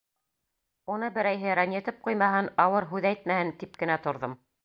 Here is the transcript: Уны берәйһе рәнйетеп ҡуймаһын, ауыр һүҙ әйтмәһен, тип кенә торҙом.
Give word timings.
Уны 0.93 1.09
берәйһе 1.17 1.57
рәнйетеп 1.59 2.01
ҡуймаһын, 2.07 2.49
ауыр 2.65 2.89
һүҙ 2.95 3.07
әйтмәһен, 3.13 3.55
тип 3.65 3.79
кенә 3.83 3.99
торҙом. 4.07 4.37